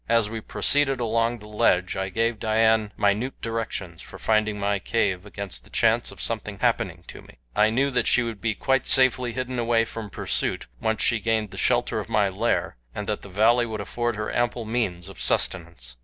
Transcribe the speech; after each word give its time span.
As 0.09 0.31
we 0.31 0.41
proceeded 0.41 0.99
along 0.99 1.37
the 1.37 1.47
ledge 1.47 1.95
I 1.95 2.09
gave 2.09 2.39
Dian 2.39 2.91
minute 2.97 3.39
directions 3.39 4.01
for 4.01 4.17
finding 4.17 4.59
my 4.59 4.79
cave 4.79 5.27
against 5.27 5.63
the 5.63 5.69
chance 5.69 6.09
of 6.09 6.19
something 6.19 6.57
happening 6.57 7.03
to 7.09 7.21
me. 7.21 7.37
I 7.55 7.69
knew 7.69 7.91
that 7.91 8.07
she 8.07 8.23
would 8.23 8.41
be 8.41 8.55
quite 8.55 8.87
safely 8.87 9.33
hidden 9.33 9.59
away 9.59 9.85
from 9.85 10.09
pursuit 10.09 10.65
once 10.81 11.03
she 11.03 11.19
gained 11.19 11.51
the 11.51 11.55
shelter 11.57 11.99
of 11.99 12.09
my 12.09 12.29
lair, 12.29 12.77
and 12.95 13.05
the 13.05 13.15
valley 13.29 13.67
would 13.67 13.79
afford 13.79 14.15
her 14.15 14.35
ample 14.35 14.65
means 14.65 15.07
of 15.07 15.21
sustenance. 15.21 15.97